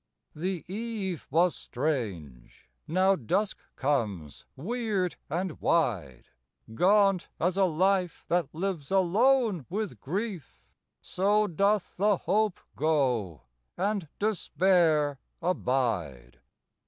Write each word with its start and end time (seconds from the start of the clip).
The 0.33 0.65
eve 0.67 1.27
was 1.29 1.55
strange; 1.55 2.71
now 2.87 3.15
dusk 3.15 3.59
comes 3.75 4.45
weird 4.55 5.15
and 5.29 5.61
wide, 5.61 6.29
Gaunt 6.73 7.27
as 7.39 7.55
a 7.55 7.65
life 7.65 8.25
that 8.27 8.47
lives 8.51 8.89
alone 8.89 9.67
with 9.69 9.99
grief, 9.99 10.59
So 11.03 11.45
doth 11.45 11.97
the 11.97 12.17
hope 12.17 12.59
go 12.75 13.41
and 13.77 14.07
despair 14.17 15.19
abide. 15.39 16.39